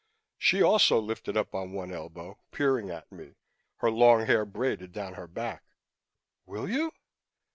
She 0.39 0.63
also 0.63 0.99
lifted 0.99 1.37
up 1.37 1.53
on 1.53 1.73
one 1.73 1.91
elbow, 1.93 2.39
peering 2.49 2.89
at 2.89 3.11
me, 3.11 3.35
her 3.75 3.91
long 3.91 4.25
hair 4.25 4.45
braided 4.45 4.93
down 4.93 5.13
her 5.13 5.27
back. 5.27 5.63
"Will 6.47 6.67
you?" 6.67 6.91